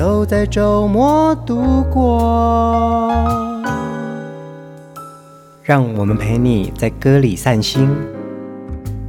[0.00, 3.12] 都在周末度过，
[5.62, 7.86] 让我们陪你在歌里散心，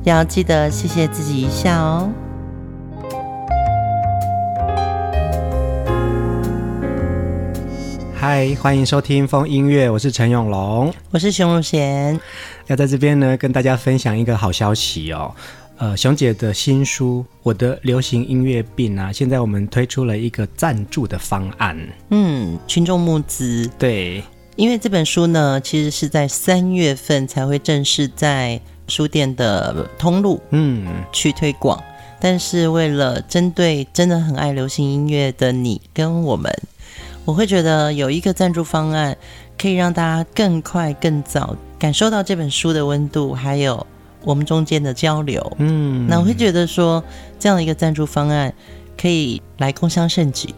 [0.04, 2.10] 要记得谢谢自己一下哦。
[8.14, 12.20] 嗨，欢迎收听风音乐，我是陈永龙，我是熊汝贤，
[12.68, 15.34] 要在这边呢跟大家分享一个好消息哦。
[15.82, 21.76] 呃，熊姐的新书《我的流行音乐病》啊，现在我们推出了一个赞助的方案。
[22.12, 23.68] 嗯，群众募资。
[23.80, 24.24] 对，
[24.56, 31.80] 因为这本书呢，其实是在三月份才会正式在书店的通路嗯去推广。
[31.80, 31.84] 嗯、
[32.20, 36.56] 但是为了针对真的很爱流行音乐的你跟我们，
[37.26, 39.18] 我会觉得有一个赞助方案，
[39.58, 43.84] 可以让大家更快、更早感受到这本书的温度，还有。
[44.24, 47.04] 我们中间的交流，嗯，那我会觉得说，
[47.40, 48.54] 这样的一个赞助方案
[49.00, 50.54] 可以来共襄盛举。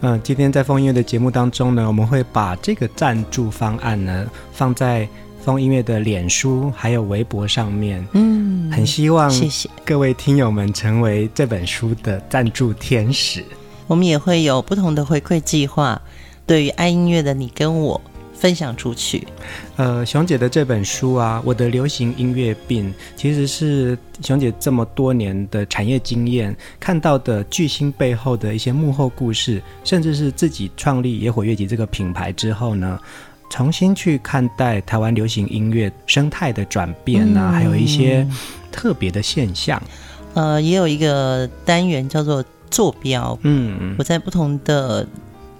[0.00, 5.08] 嗯，今天在风音乐的节目当中呢，我们会把这个赞助方案呢放在
[5.44, 8.06] 风音乐的脸书还有微博上面。
[8.12, 13.44] 嗯，很希望谢谢各位听友们成为这本书的赞助天使。
[13.86, 16.00] 我们也会有不同的回馈计划，
[16.46, 18.00] 对于爱音乐的你跟我。
[18.38, 19.26] 分享出去。
[19.76, 32.98] 呃，熊姐的这本书啊，我的流行音乐病，其实是熊姐这么多年的产业经验看到的巨星背后的一些幕后故事，甚至是自己创立野火乐集这个品牌之后呢，
[33.50, 38.26] 重新去看待台湾流行音乐生态的转变啊，嗯、还有一些
[38.70, 39.82] 特别的现象。
[40.34, 45.06] 呃，也有一个单元叫做坐标，嗯，我在不同的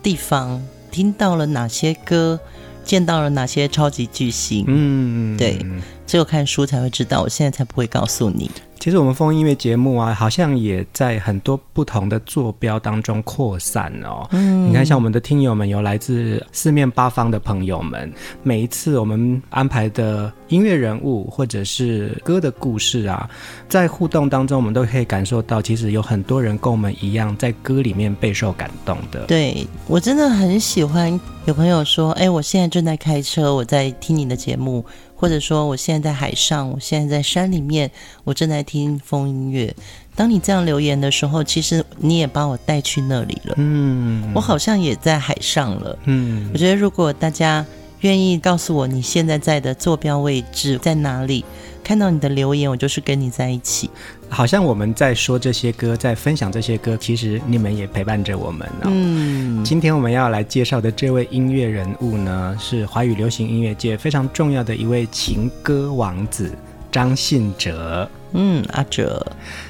[0.03, 2.39] 地方听到了哪些歌。
[2.87, 4.65] 见到了哪些超级巨星？
[4.69, 5.59] 嗯，对，
[6.07, 8.51] 只有看书才会知道，我现在才不会告诉你。
[8.79, 14.29] 其实我们风音乐节目啊，好像也在很多不同的坐标当中扩散哦。
[14.33, 18.13] 嗯，你看，像我们的听友们有来自四面八方的朋友们，
[18.43, 23.29] 每一次我们安排的音乐人物或者是歌的故事啊，
[23.67, 29.25] 在互动当中，我们都可以感受到，其实有很多人跟我们一样，在歌里面备受感动的。
[29.25, 34.85] 对，我真的很喜欢有朋友说：“哎，我现在正在开车，我在听你的节目。”
[35.17, 37.91] 或者说，我现在在海上，我现在在山里面，
[38.25, 39.75] 我正在听风音乐。
[40.15, 43.55] 当你这样留言的时候，其实你也把我带去那里了。
[43.57, 45.99] 嗯，我好像也在海上了。
[46.05, 47.65] 嗯，我觉得如果大家
[48.01, 51.45] 愿意告诉我你现在在的坐标位置在哪里，
[51.87, 53.89] 看到你的留言，我就是跟你在一起。
[54.29, 58.87] 好像我们在说这些歌，在分享这些歌，其实你们也陪伴着我们哦。
[58.87, 66.51] 嗯，今天我们要来介绍的这位音乐人物呢，是华语流行音乐界非常重要的一位情歌王子
[66.91, 68.11] 张信哲。
[68.33, 69.25] 嗯，阿哲，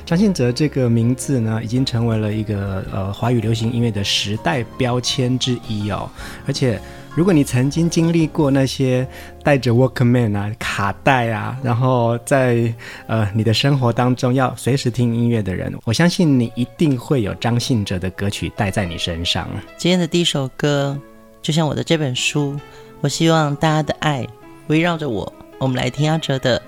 [0.07, 6.09] 张信哲这个名字呢，已经成为了一个呃华语流行音乐的时代标签之一哦，
[6.47, 6.81] 而且。
[7.17, 9.09] 如果你曾经经历过那些
[9.43, 12.71] 带着 Walkman 啊、卡带啊，然后在
[13.07, 19.49] 呃你的生活当中要随时听音乐的人，我相信你一定会有张信哲的歌曲带在你身上。
[19.79, 20.95] 今天的第一首歌，
[21.41, 22.55] 就像我的这本书，
[23.01, 24.27] 我希望大家的爱
[24.67, 25.33] 围绕着我。
[25.59, 26.59] 我们来听阿哲的《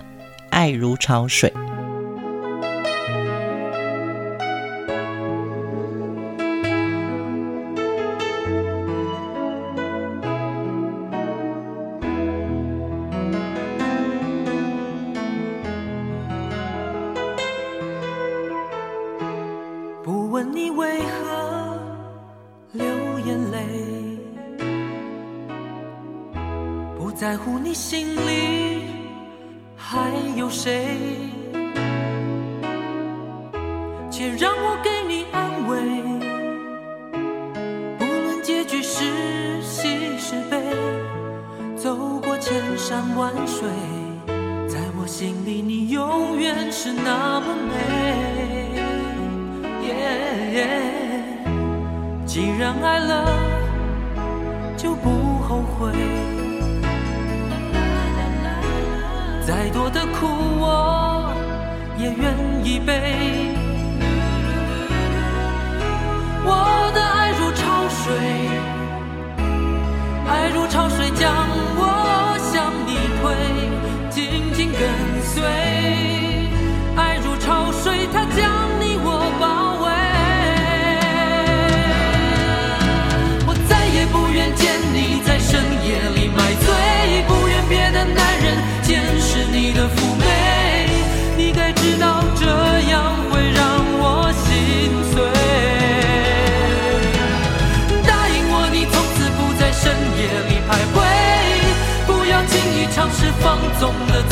[0.48, 1.52] 爱如潮水》。
[20.38, 21.80] 问你为何
[22.70, 22.86] 流
[23.26, 23.58] 眼泪？
[26.96, 28.84] 不在乎你心里
[29.74, 30.96] 还有谁？
[59.46, 60.26] 再多的苦
[60.58, 61.32] 我
[61.96, 62.34] 也愿
[62.64, 63.57] 意背。
[102.94, 104.22] 尝试放纵的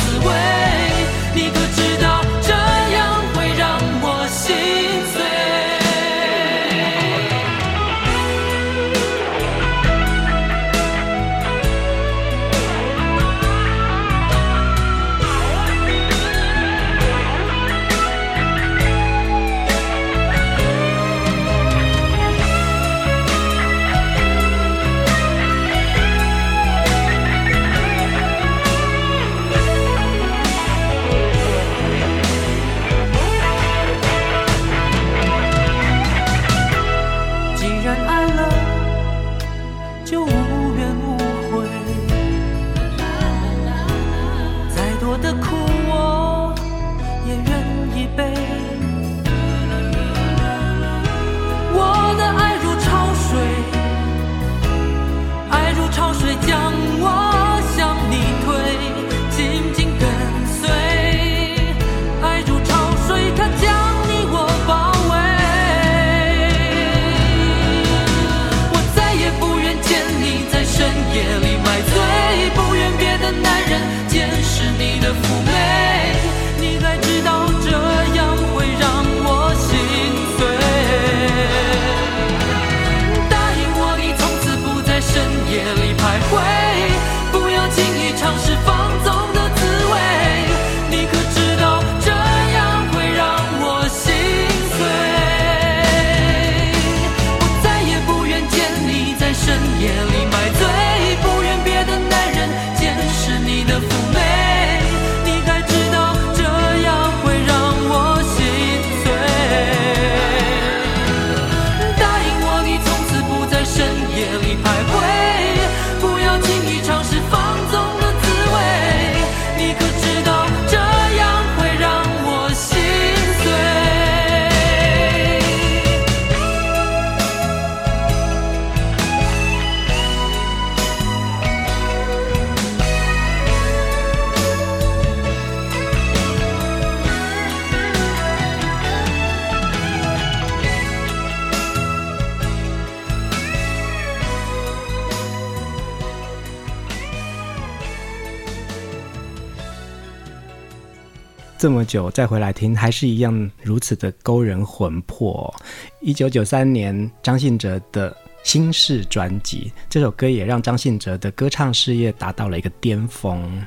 [151.66, 155.52] 这么久再回来听，还是一样如此的勾人魂魄。
[156.00, 163.66] 一九九三年，张信哲的心事专辑，这首歌也让张信哲的歌唱事业达到了一个巅峰。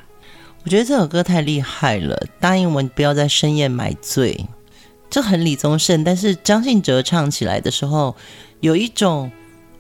[0.64, 4.46] 我觉得这首歌太厉害了，答应我你不要在深夜买醉，
[5.10, 6.02] 这很李宗盛。
[6.02, 8.16] 但是张信哲唱起来的时候，
[8.62, 9.30] 有一种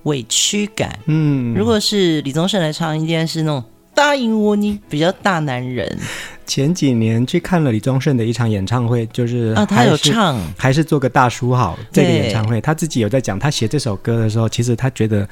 [0.04, 1.00] 委屈感。
[1.06, 3.64] 嗯，如果是李宗盛来唱，应该是那种
[4.00, 6.00] 答应我你比较大男人。
[6.48, 11.78] 前几年去看了李宗盛的一场演唱会，就是啊，他有唱，还是做个大叔好。
[11.92, 15.28] 这个演唱会他自己有在讲，他写这首歌的时候，其实他觉得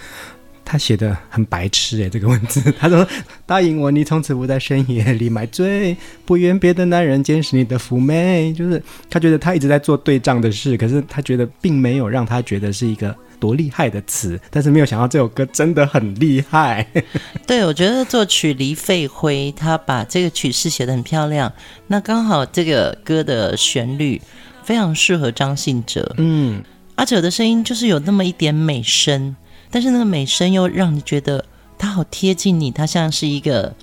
[0.66, 3.08] 他写的很白痴诶，这个文字， 他说
[3.46, 5.96] 答应我，你从此不在深夜里买醉，
[6.26, 13.16] 不愿别的男人监视你的妩媚，就是他觉得他一直在做对仗的事，可是他觉得并没有让他觉得是一个。
[13.40, 16.86] 多厉害的词，但是没有想到这首歌真的很厉害。
[17.48, 21.52] 对，我觉得作曲黎费辉他把这个曲式写得很漂亮，
[21.88, 24.22] 那刚好这个歌的旋律
[24.64, 26.14] 非常适合张信哲。
[26.18, 26.62] 嗯，
[26.96, 29.36] 阿哲的声音就是有那么一点美声，
[29.72, 31.44] 但是那个美声又让你觉得
[31.78, 33.74] 他好贴近你，他像是一个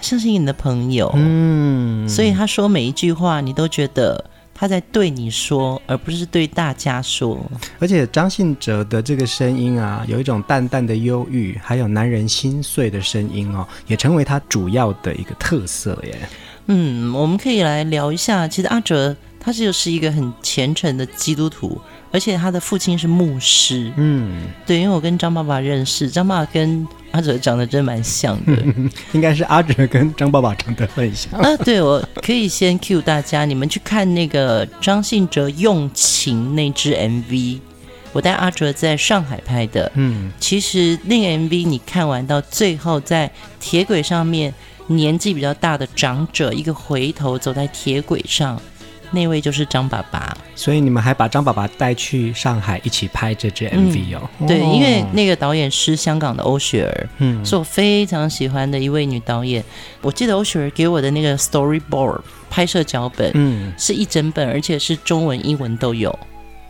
[0.00, 1.10] 像是你的朋友。
[1.14, 4.24] 嗯，所以他说每一句话，你都觉得。
[4.60, 7.40] 他在对你说，而不是对大家说。
[7.78, 16.28] 而且张信哲的这个声音啊，有一种淡淡的忧郁，还有男人心碎的声音哦，也成为他主要的一个特色耶。
[16.66, 18.46] 嗯，我们可以来聊一下。
[18.46, 21.80] 其实阿哲他就是一个很虔诚的基督徒。
[22.12, 28.52] 而且他的父亲是牧师，嗯，对，因为我跟张爸爸认识，张爸爸跟阿哲长得真蛮像的，
[29.12, 31.32] 应该是阿哲跟张爸爸长得很像。
[31.40, 31.56] 啊。
[31.58, 37.60] 对，我可以先 cue 大家，你们去看那个张信哲用情那支 MV，
[38.12, 44.52] 我带阿哲在上海拍的，嗯，其实那个 MV 你看完到最后，在铁轨上面，
[44.88, 48.60] 年纪比较大的长者一个回头走在铁轨上。
[49.10, 54.30] 那位就是张爸爸，所以你们还把张爸爸带去上海一起拍这支 MV 哦。
[54.38, 59.64] 嗯、对，因为那个导演是香港的欧雪儿，嗯，是我非常喜欢的一位女导演。
[60.00, 66.16] 我记得欧雪儿给我的那个 storyboard 拍摄脚本，嗯，是一整本，而且是中文、英文都有，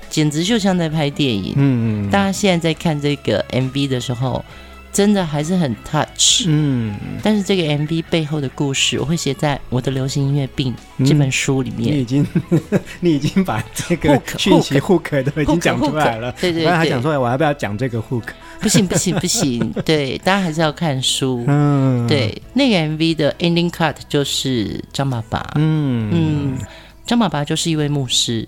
[0.09, 1.53] 简直就像在拍电影。
[1.57, 4.45] 嗯嗯，大家现在在看这个 MV 的时候。
[4.93, 10.75] 真的还是很 touch，嗯，但是这个 MV 背后的故事，我会写在我的流行音乐病
[11.07, 11.95] 这本书里面。
[11.95, 12.27] 嗯、你已经，
[13.01, 16.33] 你已经把这个 讯息 hook, hook 都已经讲出来了。
[16.41, 18.25] 对对对，刚才还想说，我要不要讲这个 hook？
[18.61, 21.45] 不行不行不行， 对，大家还是要看书。
[21.47, 25.53] 嗯，对，那个 MV 的 ending cut 就是张爸爸。
[25.55, 26.59] 嗯嗯，
[27.07, 28.47] 张爸爸就是一位牧师。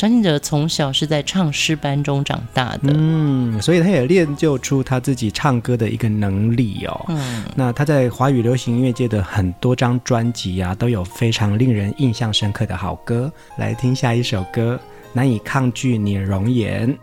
[0.00, 7.04] 张信哲从小是在唱诗班中长大的，嗯，所以他也练就出他自己唱歌的一个能力哦。
[7.08, 13.30] 嗯，那他在华语流行音乐界的很多张专辑啊，都有非常令人印象深刻的好歌。
[13.58, 14.80] 来听下一首歌，
[15.12, 16.88] 难以抗拒你的容颜。
[16.88, 16.96] 你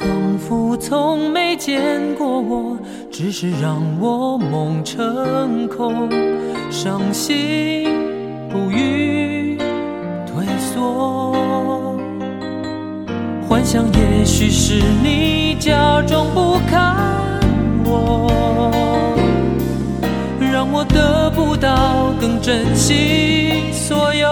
[0.00, 1.80] 仿佛从没见
[2.16, 2.76] 过我，
[3.12, 6.10] 只是让我梦成空，
[6.68, 7.84] 伤心
[8.50, 9.45] 不语。
[10.76, 11.96] 多，
[13.48, 16.94] 幻想也许是你假装不看
[17.82, 18.30] 我，
[20.38, 24.28] 让我得不到更珍惜所有。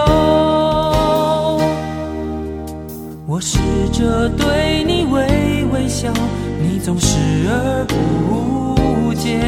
[3.27, 3.57] 我试
[3.91, 6.13] 着对你微微笑，
[6.61, 7.17] 你总视
[7.49, 9.41] 而不见，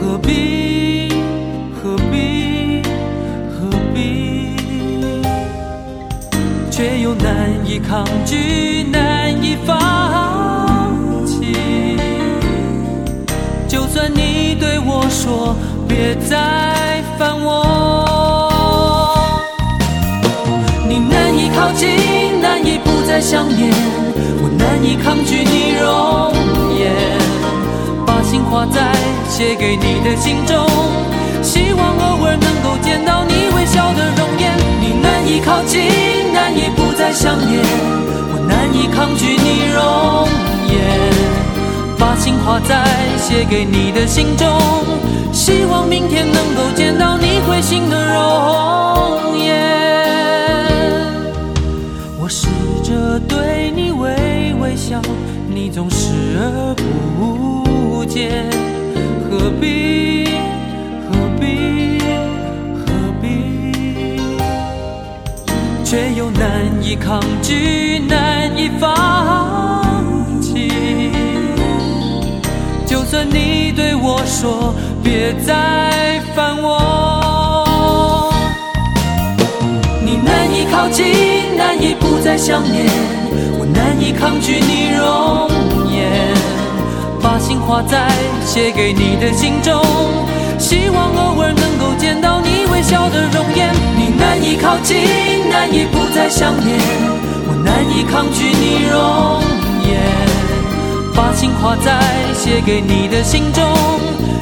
[0.00, 1.08] 何必
[1.80, 2.47] 何必？
[6.78, 10.94] 却又难以抗拒，难以放
[11.26, 11.52] 弃。
[13.66, 15.56] 就算你对我说
[15.88, 19.26] 别再烦我，
[20.88, 23.74] 你难以靠近，难以不再想念，
[24.40, 26.32] 我难以抗拒你容
[26.78, 26.94] 颜，
[28.06, 28.94] 把心画在
[29.28, 30.64] 写给你的信中，
[31.42, 34.44] 希望偶尔能够见到你微笑的容颜。
[34.80, 35.80] 你难以靠近，
[36.32, 37.60] 难以不再想念，
[38.30, 39.78] 我难以抗拒你容
[40.72, 40.76] 颜。
[41.98, 42.84] 把情画在
[43.18, 44.46] 写给你的信中，
[45.32, 45.67] 希望
[66.38, 69.82] 难以抗拒，难以放
[70.40, 70.70] 弃
[72.86, 78.32] 就算你对我说别再烦我，
[80.04, 81.04] 你难以靠近，
[81.56, 82.86] 难以不再想念，
[83.58, 85.50] 我难以抗拒你容
[85.90, 86.08] 颜，
[87.20, 88.08] 把心画在
[88.46, 89.82] 写给你的信中，
[90.58, 93.97] 希望偶尔能够见到你微笑的容颜。
[94.18, 94.96] 难以靠近，
[95.48, 96.78] 难以不再想念，
[97.46, 99.40] 我难以抗拒你容
[99.88, 99.98] 颜。
[101.14, 102.00] 把情画在
[102.34, 103.64] 写给你的信中，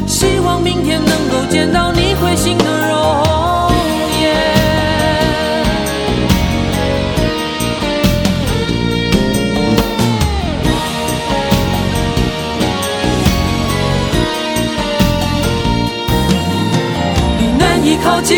[0.07, 3.73] 希望明天能够见到你会心的容
[4.21, 4.25] 颜。
[17.39, 18.37] 你难以靠近，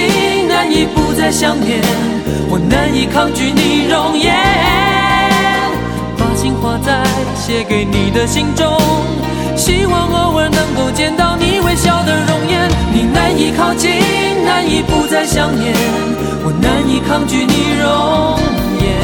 [0.79, 1.81] 难以不再想念，
[2.49, 4.33] 我难以抗拒你容颜。
[6.37, 7.03] 心画在
[7.35, 8.79] 写给你的信中，
[9.57, 12.71] 希望偶尔能够见到你微笑的容颜。
[12.95, 13.91] 你难以靠近，
[14.45, 15.75] 难以不再想念，
[16.45, 18.39] 我难以抗拒你容
[18.79, 18.95] 颜。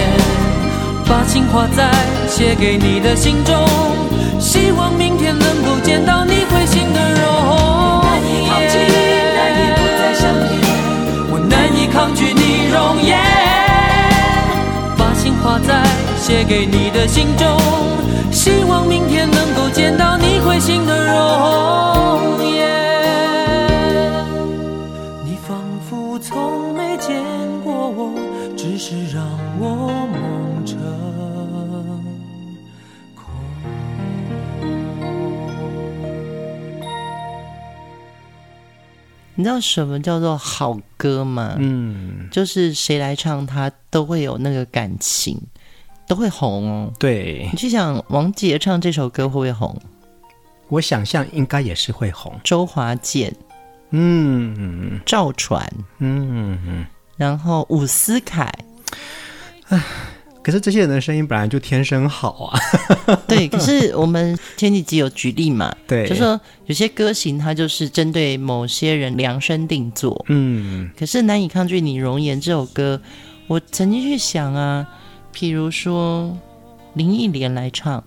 [1.09, 1.91] 把情画在
[2.29, 3.67] 写给你的信中，
[4.39, 7.14] 希望明天能够见到你会心的
[11.95, 13.17] 抗拒你容颜。
[14.99, 15.83] 把心画在。
[16.25, 17.47] 写给你的信中，
[18.33, 22.67] 希望明天能够见到你会心的容颜。
[25.23, 27.23] 你仿佛从没见
[27.63, 28.11] 过我，
[28.57, 29.23] 只是让
[29.61, 30.09] 我
[39.35, 41.57] 你知道什么叫做好歌吗？
[41.59, 45.41] 嗯，就是谁来唱它都会有那个感情。
[46.07, 46.93] 都会红哦。
[46.99, 49.75] 对，你去想王杰唱这首歌会不会红？
[50.69, 52.39] 我想象应该也是会红。
[52.45, 53.35] 周华健，
[53.89, 55.67] 嗯，赵传，
[55.99, 56.87] 嗯嗯，
[57.17, 58.53] 然后伍思凯，
[59.69, 59.83] 唉，
[60.45, 62.61] 可是这些人的声音本来就天生好啊。
[63.27, 73.01] 对，可是我们前几集有举例嘛，对，就说有些歌型它就是针对某些人量身定做，嗯，可是难以抗拒你容颜这首歌，
[73.49, 74.87] 我曾经去想啊。
[75.37, 76.33] 譬如说
[76.93, 78.05] 林忆莲来唱，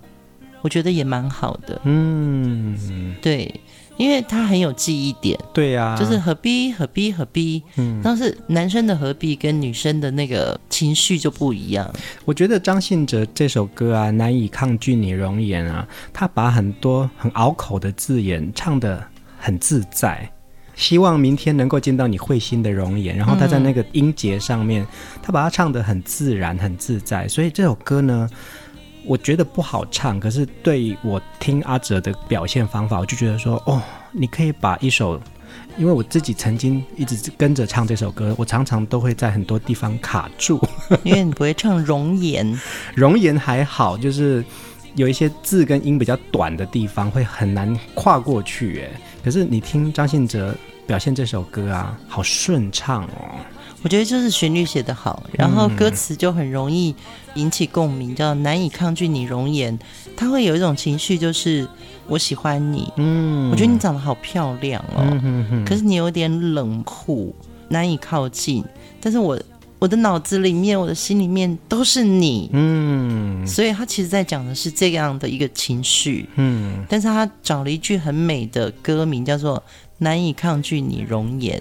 [0.62, 1.78] 我觉得也蛮好的。
[1.84, 3.60] 嗯，对，
[3.98, 5.38] 因为他很有记忆点。
[5.52, 7.62] 对呀、啊，就是何必何必何必。
[7.76, 11.92] 嗯，但是男生的何必跟女生的那个情绪就不一样。
[12.24, 19.04] 我觉得张信哲这首歌啊，难以抗拒你容颜啊，他把很多很拗口的字眼唱得
[19.38, 20.30] 很自在。
[20.74, 24.86] 希望明天能够见到你会心的容颜，然后他在那个音节上面，嗯、
[25.20, 27.26] 他把它唱得很自然、很自在。
[27.26, 28.30] 所以这首歌呢，
[29.04, 33.80] 我觉得不好唱，可是对我听阿哲的表现方法，我就觉得说，哦，
[34.12, 35.20] 你可以把一首，
[35.78, 40.60] 因为我自己曾经一直跟着唱这首歌，我常常都会在很多地方卡住，
[41.04, 42.60] 因为你不会唱容颜，
[42.94, 44.44] 容颜还好，就是
[44.94, 49.00] 有一些字跟音比较短的地方会很难跨过去，哎。
[49.24, 50.54] 可是你听张信哲
[50.86, 53.36] 表现这首歌啊，好顺畅哦！
[53.88, 56.94] 我觉得就是旋律写得好，然后歌词就很容易
[57.36, 59.78] 引起共鸣，叫难以抗拒你容颜。
[60.14, 61.66] 他会有一种情绪，就是
[62.06, 67.34] 我喜欢你，嗯，我觉得你长得好漂亮哦，嗯哼哼，可是你有点冷酷，
[67.68, 68.62] 难以靠近。
[69.00, 69.40] 但是我
[69.78, 79.62] 我的脑子里面，我的心里面都是你，嗯，所以他其实在讲的是这样的一个情绪，嗯，但是他找了一句很美的歌名，叫做
[79.96, 81.58] “难以抗拒你容颜”，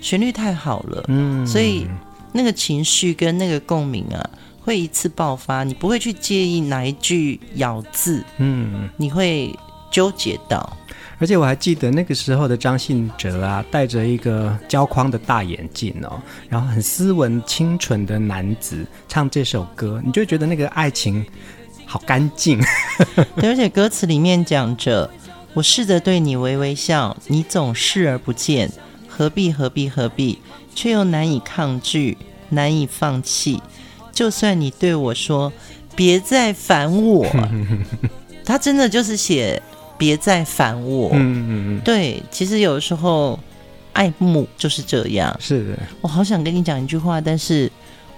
[0.00, 1.86] 旋律太好了，嗯，所以
[2.32, 9.54] 那个情绪跟那个共鸣啊，会一次爆发，你不会去介意哪一句咬字，嗯，你会
[9.90, 10.76] 纠结到。
[11.18, 21.24] 而且我还记得那个时候的张信哲啊，戴着一个胶框的大眼镜哦，然后很斯文清纯的男子唱这首歌，你就觉得那个爱情
[21.86, 22.60] 好干净。
[23.36, 25.10] 对，而且歌词里面讲着
[25.54, 28.70] ：“我试着对你微微笑，你总视而不见，
[29.16, 30.38] 何必何必何必，
[30.74, 32.18] 却又难以抗拒，
[32.50, 33.62] 难以放弃。
[34.12, 35.52] 就算你对我说
[35.94, 37.24] 别再烦我，
[38.44, 39.62] 他真的就是写。”
[39.98, 41.08] 别再烦我。
[41.14, 43.40] 嗯嗯嗯，对，其实有时候
[43.94, 45.34] 爱慕就是这样。
[45.40, 47.72] 是的，我好想跟你讲一句话，但是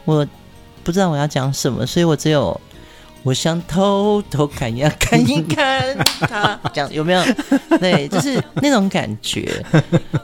[0.04, 0.26] 我
[0.82, 2.60] 不知道我要讲什么，所以我只有
[3.28, 7.22] 我想偷偷看一看一看他， 这样有没有？
[7.78, 9.62] 对，就是那种感觉。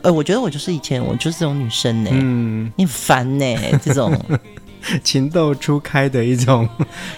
[0.03, 2.09] 呃，我觉得我就是以前我就是这种女生呢。
[2.15, 3.45] 嗯，你烦呢
[3.83, 4.19] 这种。
[5.03, 6.69] 情窦初开的一种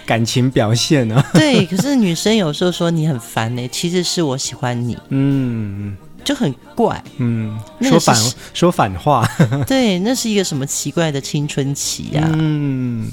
[0.05, 1.31] 感情表现呢、啊？
[1.35, 5.97] 对，可是女生有时候说你很烦呢，其实是我喜欢你，嗯，
[6.27, 8.17] 就很怪，嗯，说反
[8.53, 9.25] 说反话，
[9.65, 12.31] 对，那是一个什么奇怪的青春期呀、啊？
[12.35, 13.09] 嗯，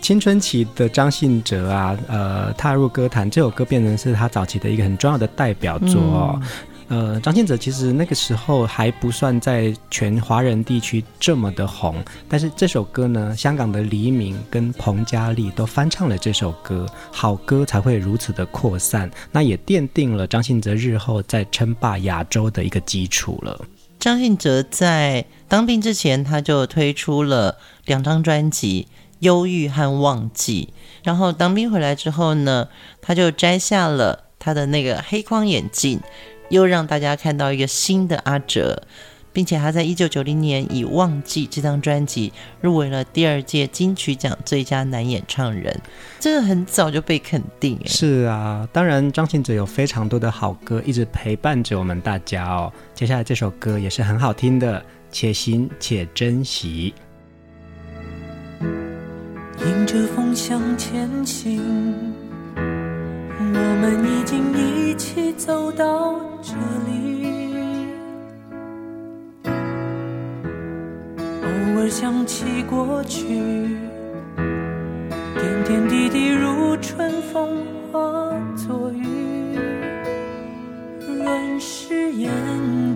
[0.00, 6.40] 青春期的张信哲啊，呃，踏入歌坛，这首歌变成是他早期的一个很重要的代表作哦。
[6.40, 6.48] 嗯
[6.88, 23.58] 呃，张信哲其实那个时候还不算在全华人地区这么的红，但是这首歌呢，香港的黎明跟彭佳丽都翻唱了这首歌，好歌才会如此的扩散，那也奠定了张信哲日后在称霸亚洲的一个基础了。
[23.98, 28.86] 张信哲在当兵之前，他就推出了两张专辑
[29.20, 30.68] 《忧郁》和《忘记》，
[31.02, 32.68] 然后当兵回来之后呢，
[33.00, 35.98] 他就摘下了他的那个黑框眼镜。
[36.48, 38.82] 又让大家看到一个新的阿哲，
[39.32, 45.76] 并且他在一九九零年以《忘记》这张专辑入围了第二届金曲奖最佳男演唱人，
[46.20, 47.78] 这个很早就被肯定。
[47.86, 52.72] 是啊，当然张信哲有非常多的好歌一直陪伴着我们大家哦。
[52.94, 54.80] 接下来这首歌也是很好听的，
[55.10, 56.94] 《且行且珍惜》。
[59.66, 62.23] 迎着风向前行。
[63.56, 66.54] 我们已经一起走到这
[66.88, 67.86] 里，
[71.42, 73.28] 偶尔想起过去，
[74.36, 78.00] 点点滴滴如春风化
[78.56, 79.56] 作雨，
[80.98, 82.32] 润湿眼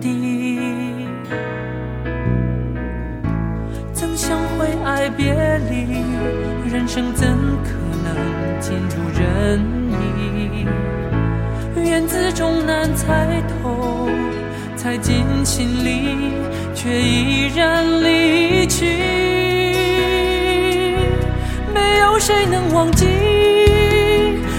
[0.01, 0.59] 底。
[3.93, 5.33] 怎想会爱别
[5.69, 6.03] 离？
[6.69, 7.27] 人生怎
[7.63, 7.78] 可
[8.13, 9.59] 能尽如人
[9.91, 10.65] 意？
[11.87, 14.07] 缘字终难猜透，
[14.75, 16.33] 猜进心里，
[16.73, 18.85] 却依然离去。
[21.73, 23.05] 没有谁能忘记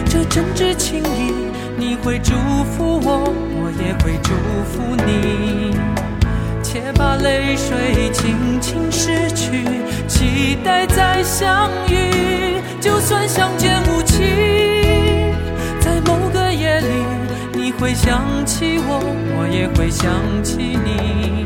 [0.06, 1.32] 这真挚情谊，
[1.76, 2.32] 你会祝
[2.64, 4.32] 福我，我也会祝
[4.64, 5.76] 福你。
[6.62, 9.64] 且把泪水轻轻拭去，
[10.06, 14.24] 期待再相遇，就算相见无期。
[15.80, 16.86] 在某个夜里
[17.52, 19.00] 你会想起我，
[19.36, 20.10] 我也会想
[20.42, 21.44] 起你，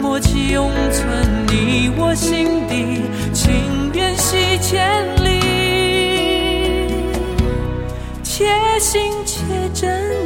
[0.00, 5.40] 默契永存你我心底，情缘系千里，
[8.22, 8.46] 且
[8.80, 9.40] 行且
[9.72, 10.23] 珍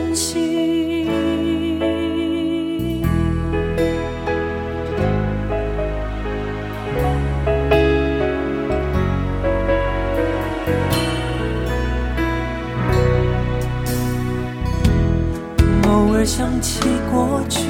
[16.38, 16.78] 想起
[17.10, 17.62] 过去，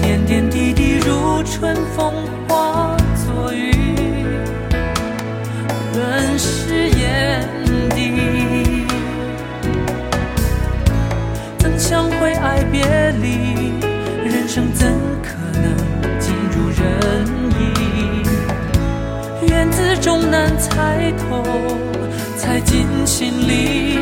[0.00, 2.10] 点点滴滴如春风
[2.48, 3.70] 化作雨，
[5.92, 7.46] 润湿眼
[7.94, 8.86] 底。
[11.58, 12.82] 怎想会爱别
[13.20, 13.74] 离？
[14.24, 14.90] 人生怎
[15.22, 15.76] 可能
[16.18, 17.26] 尽如人
[17.60, 19.46] 意？
[19.50, 21.44] 缘字终难猜透，
[22.38, 23.98] 猜进心里，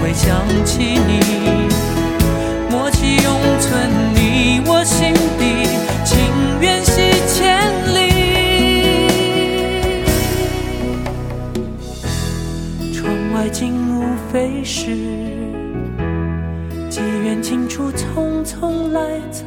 [0.00, 1.20] 会想起你，
[2.70, 3.26] 默契永
[3.60, 3.70] 存
[4.14, 5.66] 你我心底，
[6.04, 6.10] 情
[6.60, 7.60] 缘系千
[7.94, 7.98] 里。
[12.92, 13.00] 窗
[13.34, 14.02] 外景物
[14.32, 14.96] 飞逝，
[16.88, 19.00] 机缘尽处匆匆来
[19.30, 19.44] 走，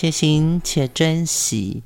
[0.00, 1.82] 且行且珍惜，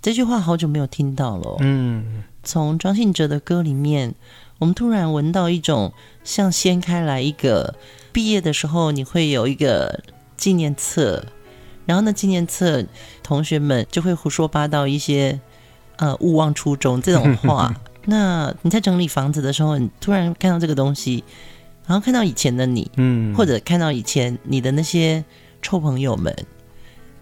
[0.00, 1.56] 这句话好久没有听到了。
[1.60, 4.14] 嗯，从张信哲的歌里面，
[4.58, 5.92] 我们突然闻到一种
[6.24, 7.74] 像掀开来一个
[8.10, 10.02] 毕业的时候，你会有一个
[10.34, 11.26] 纪念册，
[11.84, 12.86] 然后呢，纪念册
[13.22, 15.38] 同学们就会胡说八道一些
[15.96, 17.78] 呃勿忘初衷这种话。
[18.06, 21.22] 那你在整理房子的时候，你突然看到这个东西，
[21.86, 25.22] 然后看到以前的你，嗯，或者看到以前你的那些
[25.60, 26.34] 臭朋友们。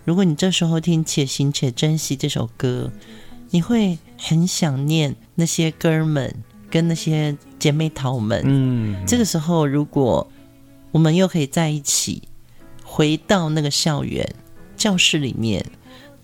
[0.04, 2.90] 如果你这时候听《且行且珍惜》这首歌，
[3.50, 6.34] 你会很想念那些哥们
[6.70, 8.42] 跟那些姐妹淘们。
[8.44, 10.26] 嗯，这个时候，如果
[10.90, 12.22] 我们又可以在一起，
[12.84, 14.34] 回到那个校园
[14.76, 15.64] 教室里面，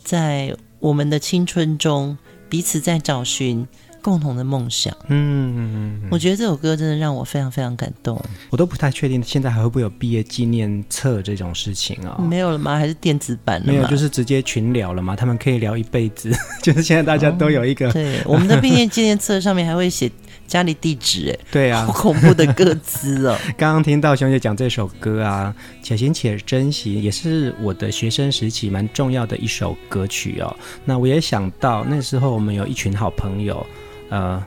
[0.03, 2.17] 在我们的青春中，
[2.49, 3.67] 彼此在找寻。
[4.07, 8.17] 共同的梦想，嗯，我觉得这首歌真的让我非常非常感动。
[8.51, 12.23] 我都不太确定现在还会不会有毕业纪念册这种事情啊、哦？
[12.23, 12.77] 没有了吗？
[12.77, 13.73] 还是电子版的？
[13.73, 15.17] 没有，就是直接群聊了嘛。
[15.17, 16.31] 他们可以聊一辈子，
[16.63, 17.89] 就是现在大家都有一个。
[17.89, 20.09] 哦、对，我们的毕业纪念册上面还会写
[20.47, 23.37] 家里地址，哎， 对啊，好恐怖的歌词哦。
[23.59, 30.57] 刚刚听到熊姐讲这首歌啊，且行且珍惜，也是我的学生时期蛮重要的一首歌曲哦。
[30.85, 33.67] 那我也想到那时候我们有一群好朋友。
[34.09, 34.43] 呃，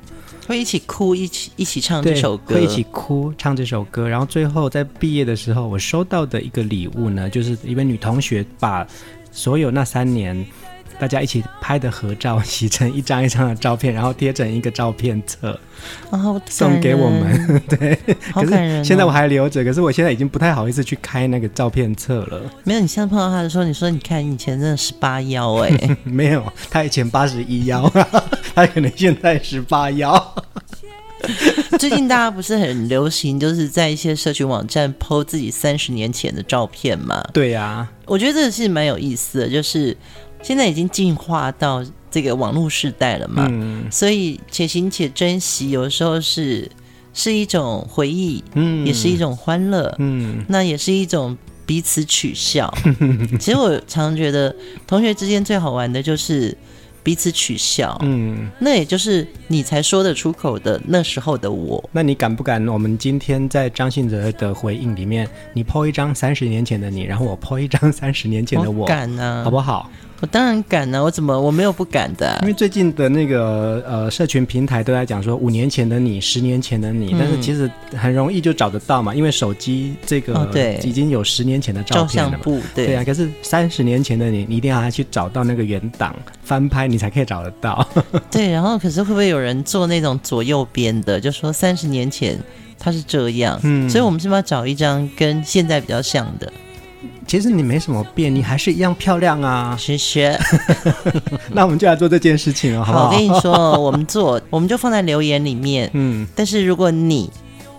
[0.47, 4.07] 会一起哭，一起一起唱这首歌，会一起哭唱这首歌。
[4.07, 8.87] 然后最后在毕业的时候，我收到的一个礼物呢，就是一位女同学把
[9.31, 10.45] 所有那三年
[10.99, 15.57] 大家一起拍的合照洗成一张一张的照片，然后贴成一个照片册，
[16.11, 17.61] 然后送给我们。
[17.69, 17.97] 对，
[18.33, 18.79] 好感人哦。
[18.79, 22.41] 可是现在我还留着，可是我现在已经不太好意思去开那个照片册了。
[22.65, 25.69] 没有，你现在碰到他的时候，你说你看以前真的十八幺哎，
[26.03, 27.89] 没有，他以前八十一腰，
[28.53, 30.35] 他可能现在十八幺。
[31.77, 37.23] 最近大家不是很流行，就是在一些社群网站 po 自己三十年前的照片嘛？
[37.31, 39.95] 对呀、啊，我觉得这个是蛮有意思的，就是。
[40.41, 46.69] 现在已经进化到这个网络时代了嘛，嗯、所以且行且珍惜，有的时候是
[47.13, 52.73] 是一种回忆，嗯，也是一种欢乐，嗯，那也是一种彼此取笑。
[53.39, 54.55] 其实我常常觉得，
[54.87, 56.57] 同学之间最好玩的就是
[57.03, 61.83] 彼此取笑，嗯，那也就是你才说得出口的那时候的我。
[61.91, 62.65] 那你敢不敢？
[62.67, 69.89] 我们今天在张信哲的回应里面，你 po 一张三十年前的你，然后我 po 一张三十年前的我，我敢啊，好不好？
[70.21, 72.39] 我当然敢呢、啊，我怎么我没有不敢的、啊？
[72.41, 83.03] 因为最近的那个呃社群平台都在讲说五年前的你，十年前的你，嗯、但是其实很容易就找得到嘛，因为手机这个对已经有十年前的照片了嘛，照相簿对，对啊。
[83.03, 87.87] 可是三十年前的你，你一定要去找到那个原档翻拍，你才可以找得到。
[88.29, 92.37] 对，然后可是会不会有人做那种左右边的，就说三十年前
[92.77, 96.51] 他是这样，嗯，所以我们是不是要找一张跟现在比较像的？
[97.29, 99.77] 其实你没什么变，你还是一样漂亮啊！
[99.77, 100.35] 谢谢。
[101.53, 103.05] 那我们就来做这件事情了，好不好？
[103.05, 105.87] 好，我跟你说，我们做，我们就放在留言里面。
[105.93, 106.27] 嗯。
[106.35, 107.29] 但是如果你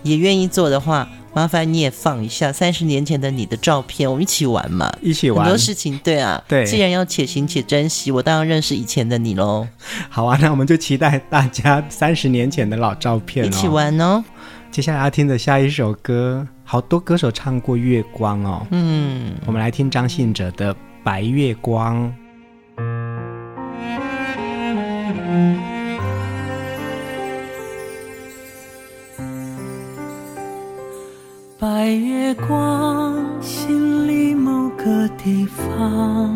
[0.04, 5.44] 也愿意做的话，麻烦你也放一下三十年前的你的照片，我们一起玩嘛，一起玩。
[5.44, 6.64] 很多事情，对啊，对。
[6.64, 9.66] 既然要且行且珍惜，我当然认识以前的你喽。
[10.08, 14.22] 好啊，那我们就期待大家三十年前的老照片，一起玩哦。
[14.70, 18.64] 接下来要听的下一首歌，好多歌手唱过《月光》哦。
[18.70, 22.08] 嗯，我们来听张信哲的《白月光》。
[31.58, 36.32] 白月光，心里某个地方，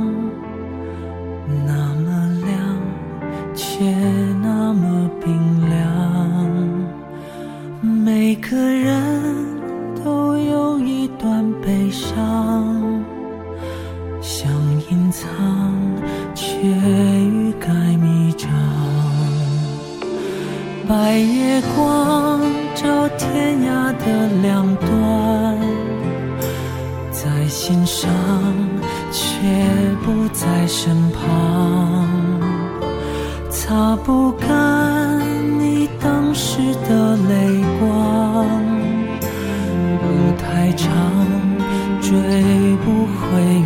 [1.64, 2.10] 那么
[2.44, 2.58] 亮，
[3.54, 3.84] 却
[4.42, 5.78] 那么冰凉。
[7.80, 9.53] 每个人
[10.04, 13.02] 都有一段悲伤，
[14.20, 14.52] 想
[14.90, 15.26] 隐藏，
[16.34, 18.50] 却欲盖弥彰。
[20.86, 22.38] 白月光
[22.74, 25.58] 照天涯的两端，
[27.10, 28.10] 在心上，
[29.10, 29.26] 却
[30.04, 32.06] 不在身旁，
[33.48, 35.18] 擦不干
[35.58, 38.46] 你当时的泪光，
[40.64, 40.88] 太长，
[42.00, 42.10] 追
[42.86, 43.63] 不回。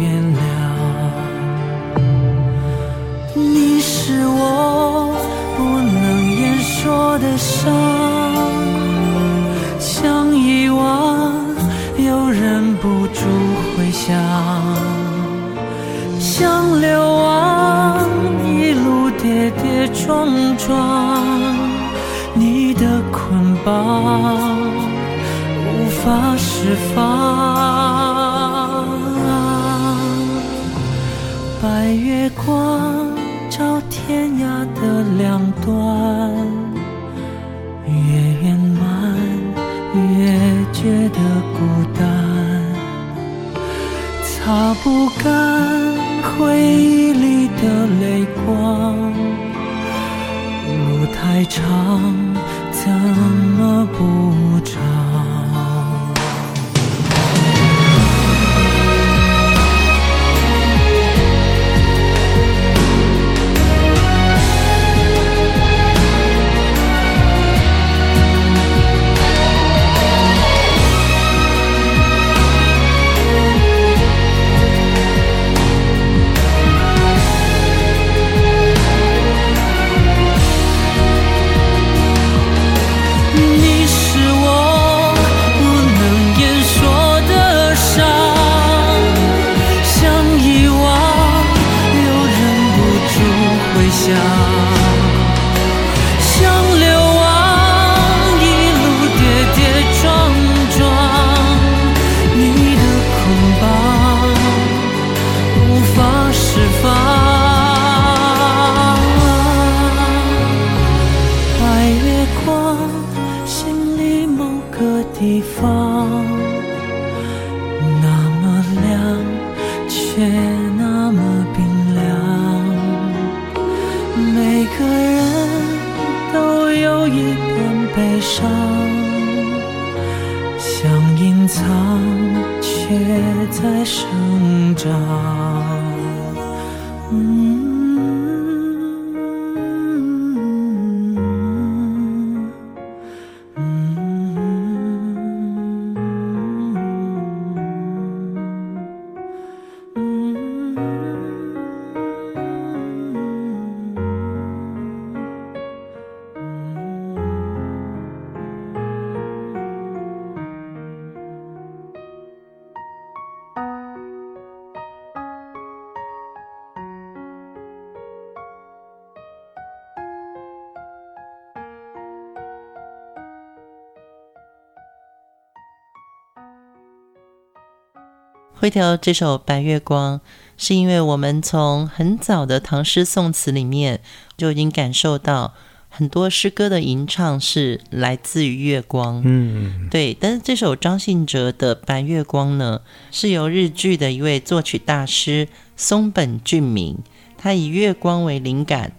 [178.61, 180.19] 会挑这首《白月光》，
[180.57, 184.01] 是因为我们从很早的唐诗宋词里面
[184.37, 185.55] 就已经感受到
[185.89, 189.23] 很多诗歌的吟唱是来自于月光。
[189.25, 190.13] 嗯，对。
[190.13, 192.81] 但是这首张信哲的《白月光》呢，
[193.13, 196.99] 是由日剧的一位作曲大师松本俊明，
[197.37, 198.91] 他以月光为灵感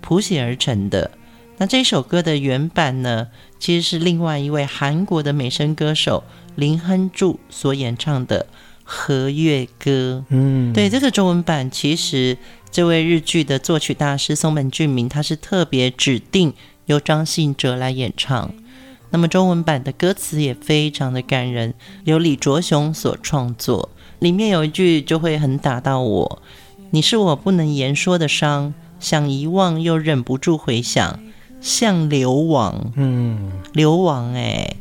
[0.00, 1.10] 谱写而成的。
[1.58, 3.26] 那这首歌的原版呢，
[3.58, 6.22] 其实是另外一位韩国的美声歌手
[6.54, 8.46] 林亨柱所演唱的。
[8.94, 12.36] 和月歌，嗯，对，这个中文版，其实
[12.70, 16.52] 这位日剧的作曲大师松本俊明，他是特别指定
[16.84, 18.52] 由张信哲来演唱。
[19.08, 21.72] 那么中文版的歌词也非常的感人，
[22.04, 23.88] 由李卓雄所创作。
[24.18, 26.42] 里面有一句就会很打到我
[26.92, 31.18] ：“你是我不能言说的伤，想遗忘又忍不住回想，
[31.62, 34.76] 像流亡，嗯，流亡，哎，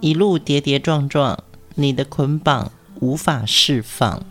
[0.00, 1.38] 一路跌跌撞撞，
[1.74, 2.72] 你的捆绑。”
[3.04, 4.24] 无法释放，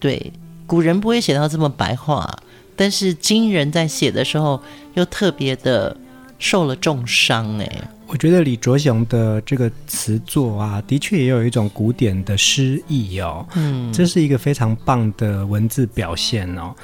[0.00, 0.32] 对，
[0.66, 2.28] 古人不会写到这么白话，
[2.74, 4.60] 但是今人在写的时候
[4.94, 5.96] 又特别的
[6.40, 7.56] 受了重伤。
[7.60, 13.46] 哎，我觉得李卓雄的这个词作啊，的确也有一种古典的诗意哦。
[13.54, 16.74] 嗯，这是一个非常棒的文字表现哦。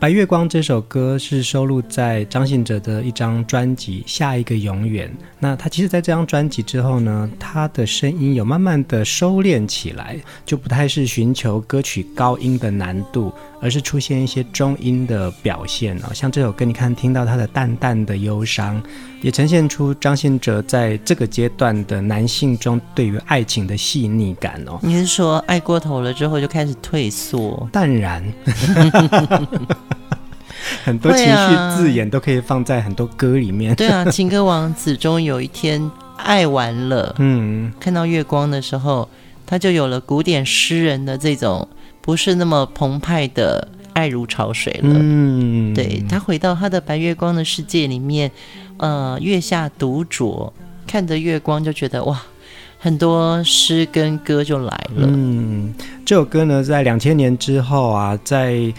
[0.00, 5.08] 白月光这首歌是收录在张信哲的一张专辑《下一个永远》。
[5.40, 16.14] 那他其实，在这张专辑之后呢，他的声音有慢慢的收敛起来，就不太是寻求歌曲高音的难度，而是出现一些中音的表现哦。
[16.14, 18.82] 像这首歌，你看听到他的淡淡的忧伤，
[19.20, 24.78] 也呈现出张信哲在这个阶段的男性中对于爱情的细腻感哦。
[24.82, 27.68] 你是说爱过头了之后就开始退缩？
[27.72, 28.24] 淡然。
[30.84, 33.74] 很多情绪字眼都可以放在很多歌里面。
[33.74, 39.08] 对啊， 情歌王子终有一天爱完了，嗯，看到月光的时候，
[39.46, 41.66] 他就有了古典诗人的这种
[42.08, 44.94] 不是那么澎湃的爱如潮水了。
[44.94, 48.30] 嗯，对，他回到他的白月光的世界里面，
[48.78, 50.50] 呃，月下独酌，
[50.86, 52.18] 看着月光就觉得哇，
[52.78, 55.06] 很多诗跟歌就来了。
[55.06, 55.74] 嗯，
[56.06, 58.72] 这首歌呢，在两千年之后啊，在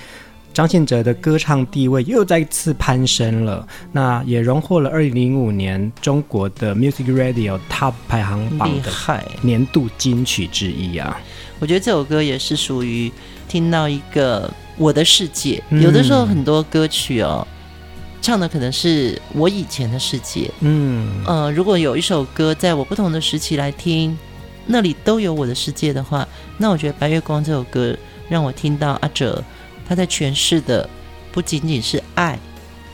[0.51, 8.91] 张信哲的歌唱地位又再次攀升了，那也荣获了二零零五年中国的 Music Radio Top 排行榜的
[9.41, 11.17] 年度金曲之一啊！
[11.59, 13.11] 我觉得这首歌也是属于
[13.47, 15.63] 听到一个我的世界。
[15.69, 17.47] 嗯、有的时候很多歌曲哦，
[18.21, 20.51] 唱的可能是我以前的世界。
[20.61, 24.17] 嗯呃，如果有一首歌在我不同的时期来听，
[24.65, 27.95] 那里都有我的世界的话，那我觉得《白月光》这首歌
[28.27, 29.41] 让我听到阿哲。
[29.89, 30.87] 他在诠释的
[31.31, 32.37] 不仅仅是爱，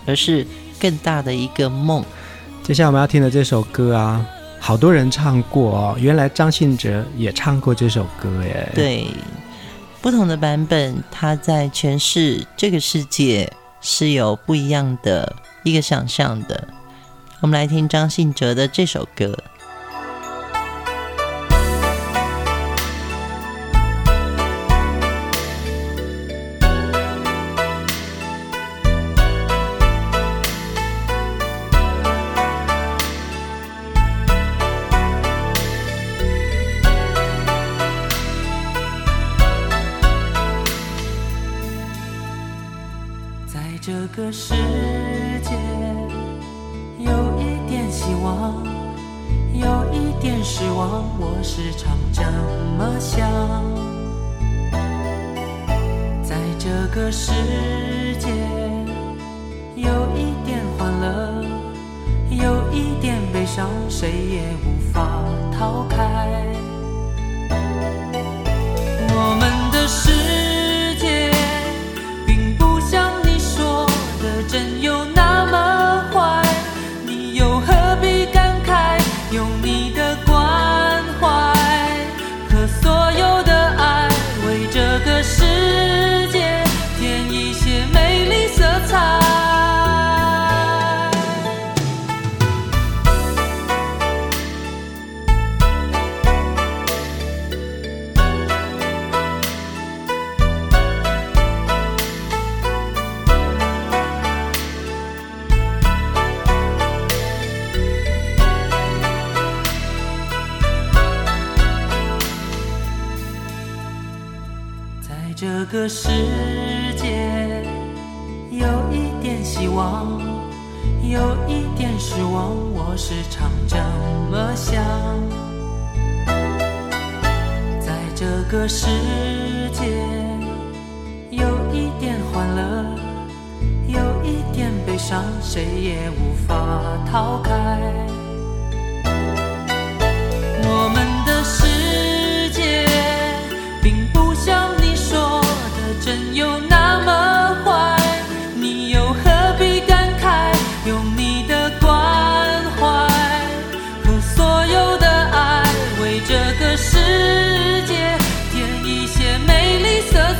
[0.06, 0.48] 而是
[0.80, 2.02] 更大的一个梦。
[2.64, 4.26] 接下来我们要听的这首歌啊，
[4.62, 5.98] 好多人唱过哦。
[6.00, 8.72] 原来张信哲也唱过这首歌耶。
[8.74, 9.08] 对，
[10.02, 16.66] 不同的版本，他在诠释这个世界是有不一样的一个想象的。
[17.42, 19.38] 我们来听张信哲的这首歌。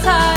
[0.06, 0.35] time.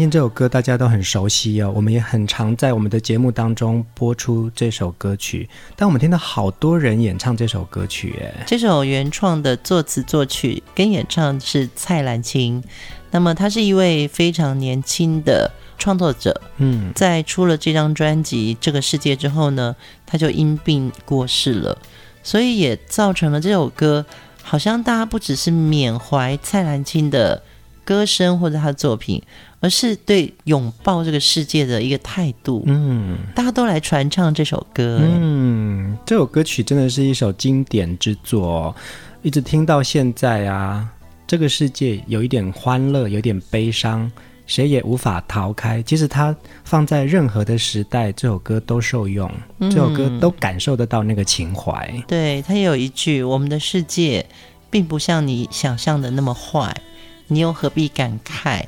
[0.00, 5.46] 相信这首歌大家都很熟悉哦，我们也很常在我们的节目当中播出这首歌曲。
[5.76, 12.64] 但我们听到好多人演唱这首歌曲，哎，这首原创的作词作曲跟演唱是蔡澜清。
[13.10, 19.76] 那么他是一位非常年轻的创作者，嗯，在出了这张专辑《这个世界》之后呢，
[20.06, 21.76] 他就因病过世了，
[22.22, 24.06] 所以也造成了这首歌
[24.42, 27.42] 好像大家不只是缅怀蔡澜清的
[27.90, 29.20] 歌声或者他的作品。
[29.62, 32.64] 而是对拥抱这个世界的一个态度。
[32.66, 35.00] 嗯，大家都来传唱这首歌。
[35.02, 38.74] 嗯，这首歌曲真的是一首经典之作，
[39.20, 40.88] 一直听到现在啊。
[41.26, 44.10] 这个世界有一点欢乐，有点悲伤，
[44.46, 45.82] 谁也无法逃开。
[45.82, 46.34] 其实它
[46.64, 49.30] 放在任何的时代，这首歌都受用。
[49.60, 51.86] 这首歌都感受得到那个情怀。
[51.92, 54.24] 嗯，对，它也有一句：“我们的世界
[54.70, 56.74] 并不像你想象的那么坏，
[57.30, 58.62] 你又何必感慨？”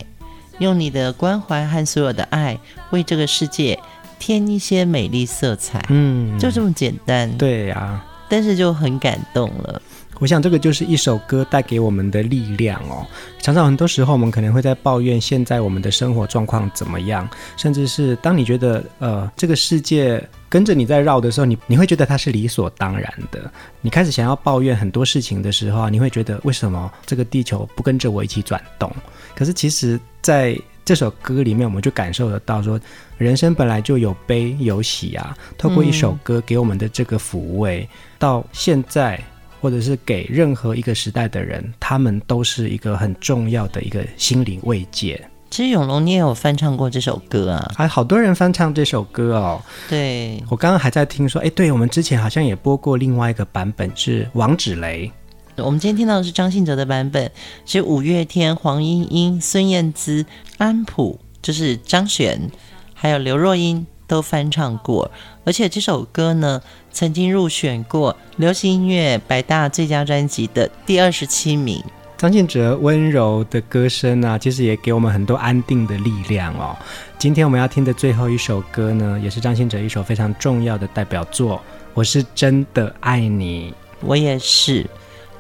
[0.59, 2.59] 用你的关怀和所有的爱，
[2.91, 3.79] 为这个世界
[4.19, 5.85] 添一些美丽色彩。
[5.89, 7.37] 嗯，就这么简单。
[7.37, 9.83] 对呀、啊，但是就很感动了。
[10.23, 13.05] 我想这个就是一首歌带给我们的力量哦。
[13.41, 23.51] 常常很多时候，我们可能会在抱怨现在我们的生活状况怎么样，甚至是当你觉得呃这个世界跟着你在绕的时候，你你会觉得它是理所当然的。
[23.81, 28.95] 你开始想要抱怨很多事情的时候啊，你会觉得为什么这个地球不跟着我一起转动？
[29.35, 32.79] 可是其实在这首歌里面，我们就感受得到说，
[33.18, 35.37] 人生本来就有悲有喜啊。
[35.59, 37.89] 透过一首歌给我们的这个抚慰，嗯、
[38.20, 39.20] 到现在。
[39.63, 45.25] 或者是给任何一个时代的人，他们都是一个很重要的一个心灵慰藉。
[45.51, 47.73] 其实永龙，你也有翻唱过这首歌啊？
[47.77, 49.63] 还好多人翻唱这首歌哦。
[49.89, 55.13] 对，我刚刚还在听说，哎，对，我们之前好像也播过另外一个版本，是王芷蕾。
[55.59, 57.31] 我们今天听到的是张信哲的版本，
[57.65, 60.27] 是五月天、黄莺莺、孙燕姿、
[60.59, 62.51] 安普，就是张悬，
[62.95, 63.87] 还有刘若英。
[64.07, 65.11] 都翻唱过，
[65.45, 66.61] 而且这首歌呢，
[66.93, 71.83] 曾经入选过流行音乐百大最佳专辑的第二十七名。
[72.19, 76.77] 张信哲温柔的歌声啊，其实也给我们很多安定的力量哦。
[77.19, 81.61] 今天我们要听的最后一首歌呢，也是张信哲一首非常重要的代表作。
[81.95, 84.89] 我是真的爱你，我也是。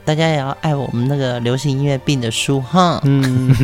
[0.04, 3.00] 大家也要爱我们那个流行音乐病的书哈。
[3.04, 3.54] 嗯，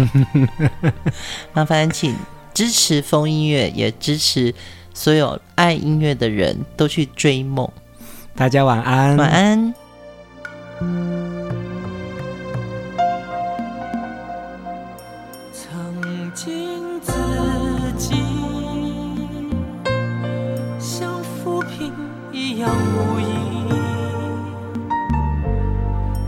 [1.53, 2.15] 麻烦请
[2.55, 4.55] 支持风音乐，也支持。
[4.99, 7.71] 所有爱音乐的人都去追梦。
[8.35, 9.73] 大家晚安，晚安。
[15.53, 17.13] 曾经自
[17.97, 18.17] 己
[20.81, 21.93] 像浮萍
[22.33, 23.25] 一样无依，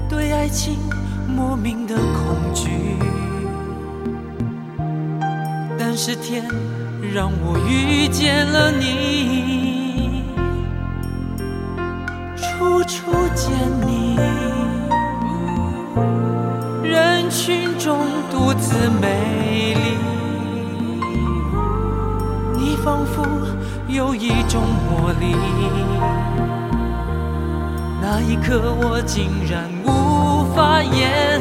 [0.09, 0.79] 对爱情
[1.27, 2.71] 莫名的恐惧，
[5.77, 6.45] 但是天。
[7.13, 10.23] 让我遇见了你，
[12.37, 13.51] 处处见
[13.85, 14.17] 你，
[16.85, 17.99] 人群中
[18.31, 19.99] 独自美丽。
[22.57, 23.25] 你仿佛
[23.89, 25.35] 有一种魔力，
[28.01, 31.41] 那一刻我竟然无法言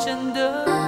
[0.00, 0.81] 真的。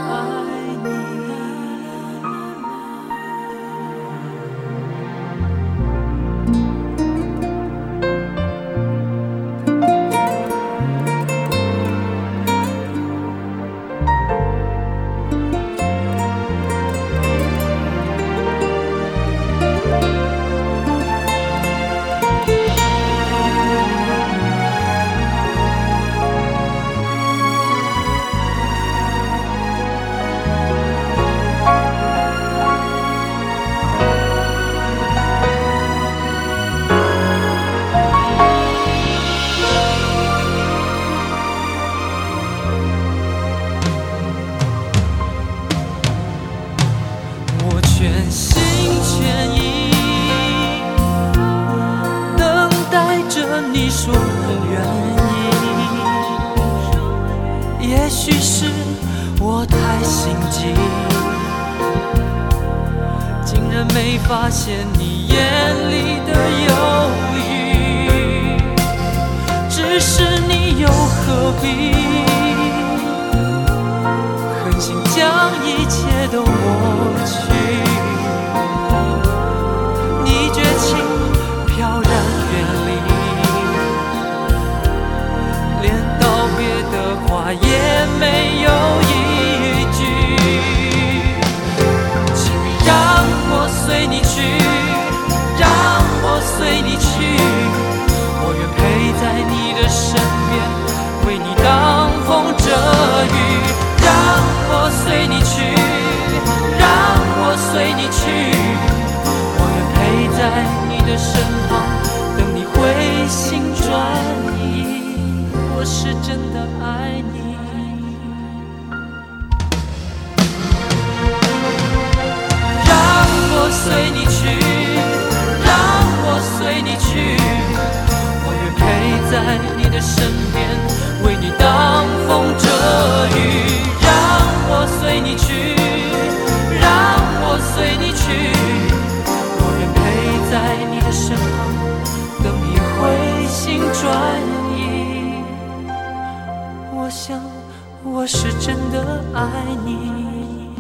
[148.35, 150.75] 是真的爱你。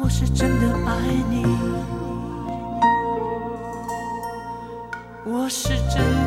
[0.00, 0.98] 我是真的爱
[1.30, 1.46] 你。
[5.24, 6.21] 我是真